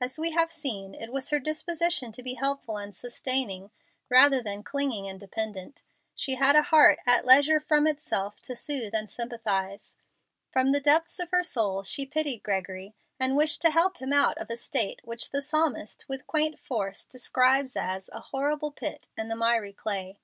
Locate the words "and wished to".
13.20-13.70